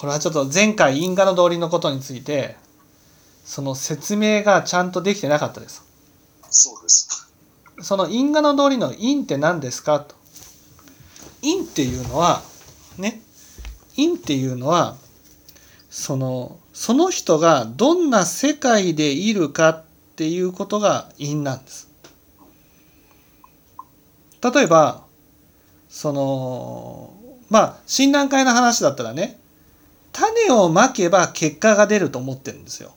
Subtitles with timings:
[0.00, 2.56] これはちょっと前回因果の道理のことについて
[3.44, 5.84] その説明がちゃんとできてなかったです。
[6.48, 7.30] そうです。
[7.82, 10.00] その因果の道理の因って何ですか？
[10.00, 10.14] と。
[11.42, 12.40] 因っていうのは
[12.96, 13.20] ね
[13.94, 14.96] 因っていうのは
[15.90, 19.84] そのその人がどんな世界でいるかっ
[20.16, 21.90] ていうことが因なんです。
[24.42, 25.04] 例えば
[25.90, 27.12] その
[27.50, 29.38] まあ診断会の話だったらね
[30.20, 32.92] 種をまけば結果が出ると思ってるんですよ。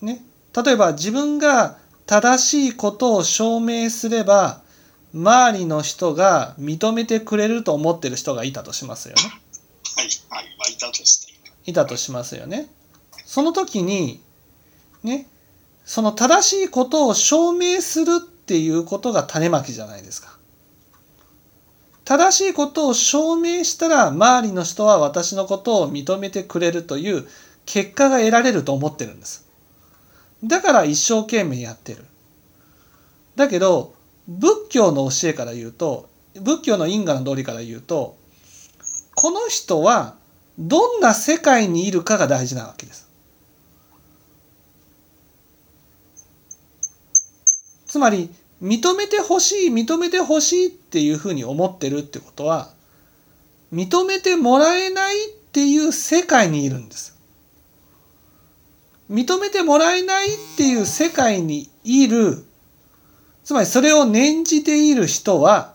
[0.00, 0.22] ね、
[0.54, 4.60] 例えば自分が正しいことを証明すれば
[5.12, 9.22] 周りの人が認めてくれると思ってる人がいたとしますよね。
[9.96, 11.32] はい、はい、まあ、いたとして。
[11.66, 12.68] いたとしますよね。
[13.24, 14.22] その時に
[15.02, 15.26] ね
[15.84, 20.38] その正しいことを証明するっていうことが種まきじゃないですか。
[22.04, 27.26] 正しいことを証明したら周りの人は私のことを認めてくれるという
[27.64, 29.48] 結果が得られると思ってるんです。
[30.44, 32.04] だから一生懸命やってる。
[33.36, 33.94] だけど
[34.28, 38.16] 仏教の教えから言うと仏教の因果の道理から言うと
[39.14, 40.16] この人は
[40.58, 43.08] どんな世界にいるかが大事なわけです。
[47.86, 48.28] つまり
[48.64, 52.70] 認めてほしい認めてほしいっていうふうに思ってるってことは
[53.70, 57.14] 認めてもらえないっていう世界にいるんです。
[59.10, 62.42] 認めてもらえないっていう世界にいる
[63.44, 65.74] つまりそれを念じている人は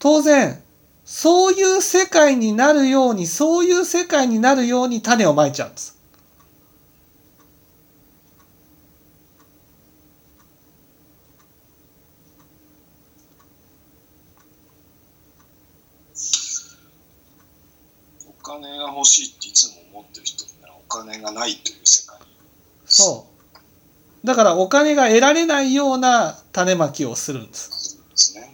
[0.00, 0.60] 当然
[1.04, 6.00] そういう世界になるようにそういう世界になるように種をまいちゃうんです。
[18.26, 22.18] お金が欲しいっていつも思ってる人にはお金がないという世界。
[22.84, 23.26] そ
[24.24, 24.26] う。
[24.26, 27.98] だからお金が得られないような種まきをするんです。
[28.10, 28.50] ですね。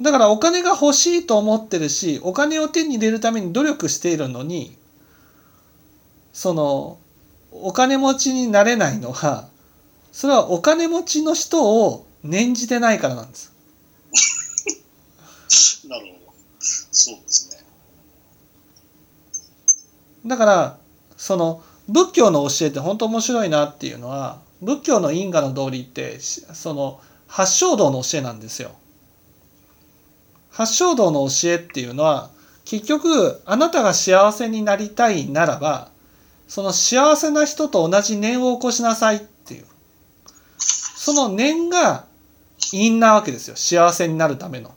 [0.00, 4.76] だからお金が欲しいと思ってるしお金を手に入れるために努力しているのに
[6.32, 6.98] その
[7.52, 9.48] お金持ちになれないのは
[10.12, 13.52] それはお金持ちの人を念じてないからなんです。
[15.88, 16.32] なるほど。
[16.60, 17.49] そうですね。
[20.26, 20.78] だから
[21.16, 28.72] その仏教の教えって本当面白いなっていうのは仏教の因果の道理ってその八正道の教えなんですよ。
[30.50, 32.30] 八正道の教えっていうのは
[32.64, 35.88] 結局あなたが幸せになりたいならば
[36.48, 39.64] その幸せな人と同じ念を起こしなさいっていう
[40.58, 42.04] その念が
[42.72, 44.74] 因なわけですよ幸せになるための。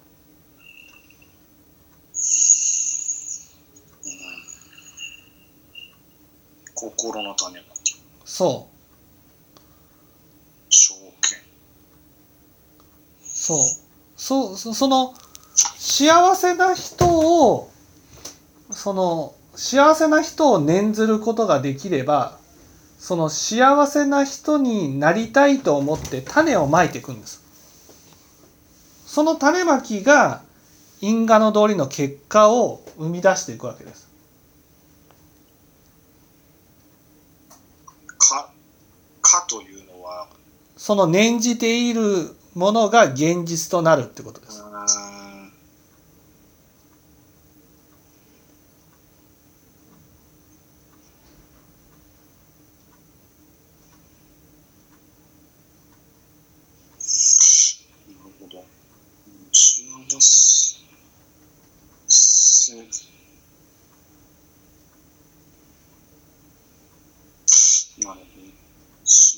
[6.74, 7.96] 心の種まき。
[8.26, 8.74] そう
[10.70, 11.40] 証券。
[13.22, 13.58] そう
[14.16, 15.14] そうそその
[15.78, 17.72] 幸せな人を
[18.72, 22.40] その幸せな人を念ずることができれば
[22.98, 27.44] その幸せな人になりたいと思って種をまいていくんです
[29.06, 30.42] その種まきが
[31.02, 34.10] 因果の通りの結果を生み出していくわけです
[38.18, 38.50] か、
[39.34, 40.28] かというのは、
[40.78, 44.62] その念じているものが現実となるってことです。
[44.62, 44.66] な
[58.24, 58.64] るほど。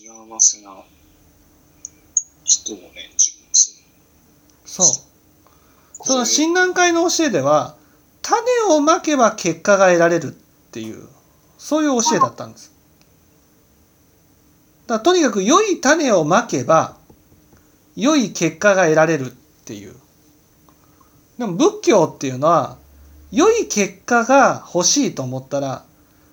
[0.06, 0.62] 幸せ。
[0.62, 0.84] な。
[2.44, 3.88] 人をね、自分すね。
[4.66, 7.76] そうその診断会の教えでは
[8.22, 8.40] 種
[8.70, 10.30] をまけば結果が得られるっ
[10.72, 11.08] ていう
[11.58, 12.72] そういう教えだったんです。
[14.86, 16.98] だとにかく良い種をまけば
[17.96, 19.36] 良い結果が得られるっ
[19.66, 19.96] ていう。
[21.40, 22.78] でも仏教っていうのは
[23.32, 25.84] 良い結果が欲しいと思ったら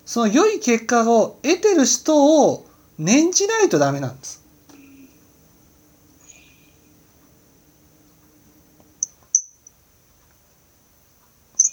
[0.05, 2.65] その良い結果を得てる人を
[2.97, 4.41] 念じないとダメなんです。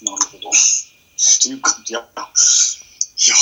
[0.03, 0.49] なるほど。
[1.41, 3.35] というか、いや、いや、